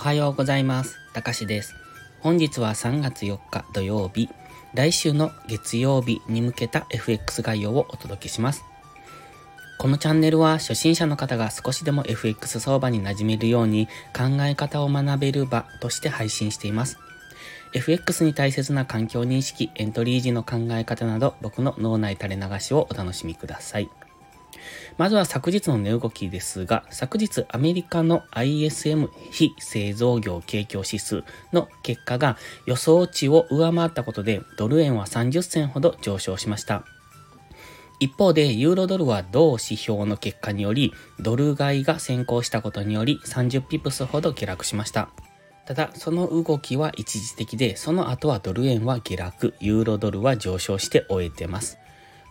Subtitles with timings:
[0.00, 0.96] おはようございます。
[1.12, 1.74] たかしです。
[2.20, 4.30] 本日は3月4日土曜日、
[4.72, 8.64] 来週の月曜日に向けた FX 概要をお届けします。
[9.78, 16.96] このチャンネルは初心者の方が少しでも FX 相場に馴染めるように考え方を学べる場として配信しています。
[17.74, 23.90] FX に大切な環境認識、エントリー時の考え方など僕の脳内垂れ流しをお楽しみください。
[24.98, 36.84] まずは昨日の値動きですが、昨日アメリカの ISM 非製造業景況指数の結果が予想値を上回ったことでドル円は30銭ほど上昇しました。
[38.00, 45.10] 一方で、ユーロドルは同指標の結果により、ドル買いが先行したことにより30ピプスほど下落しました。
[45.66, 51.78] ただ、その動きは一時的で、その後はドル円は下落、ユーロドルは上昇して終えてます。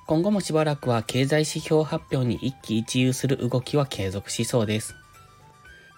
[0.09, 4.95] 今後もしばらくは経済指標発表に一喜一憂する動きは継続しそうです。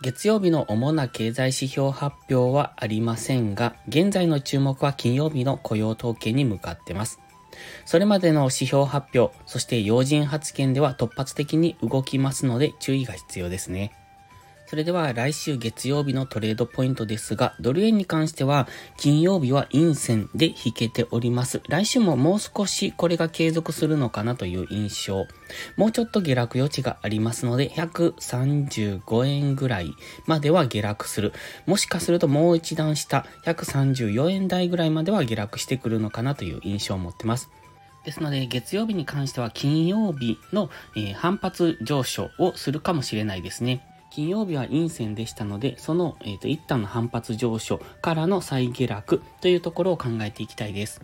[0.02, 7.22] 月曜日の主な経済指標発表はありませんが、現在の注目は金曜日の雇用統計に向かってます。
[7.86, 13.94] それまでの指標発表、そして要人発言では突発的に動きますので注意が必要ですね。
[14.72, 21.62] それでは来週月曜日のトレードポイントですが、ドル円に関しては金曜日は陰線で引けております。
[21.68, 25.28] 来週ももう少しこれが継続するのかなという印象。
[25.76, 29.94] もうちょっと下落余地がありますので、135円ぐらい
[30.26, 31.34] までは下落する。
[31.66, 37.50] もしかするともう一段下、134円台ぐらいまでは下落してくるのかなという印象を持ってます。
[38.06, 43.86] ですので、月曜日に関しては金曜日の、えー、反発上昇をするかもしれないですね。
[44.12, 51.02] 金曜日は陰線でしたので、その、えーと、一旦の反発上昇からの再下落というところを考えていきたいです。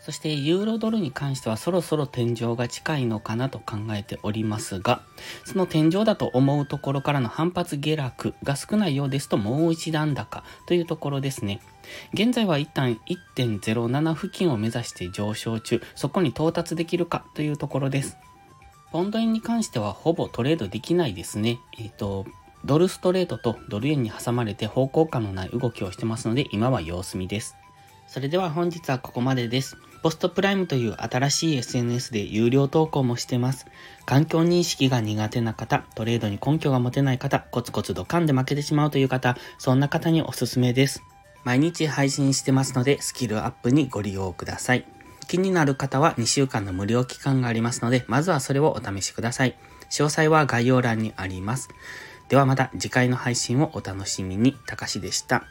[0.00, 5.00] そして、ユーロドルに関してはそろそろ天井が近いのかなと考えておりますが、
[5.44, 11.60] その天井だと思うところからの反発下落が少ないようですともう一段高というところですね。
[12.12, 18.18] 現在は一旦1.07付近を目指して上昇中、そこに到達できるかというところです。
[18.94, 21.58] ポンド円に関してはほぼトレードできないですね。
[21.76, 22.26] えっ、ー、と、
[22.64, 27.56] ドルストレートとドル円に挟まれて方向感のない動きをしてますので、今は様子見です。
[28.06, 29.76] それでは本日はここまでです。
[30.04, 33.66] ポストプライムという新しい SNS で有料投稿もしてます。
[34.06, 41.02] 環境認識が苦手な方、トレードに根拠が持てない方、コツコツドカンで負けてしまうという方、そんな方におすすめです。
[41.42, 44.86] 毎日配信してますので、スキルアップにご利用ください。
[45.26, 49.56] 気になる方は2週間の無料期間がありますので、まずはそれをお試しください。
[49.90, 51.68] 詳細は概要欄にあります。
[52.28, 54.54] ではまた次回の配信をお楽しみに。
[54.66, 55.44] たかしでした。